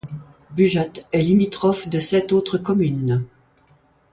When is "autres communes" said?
2.31-3.23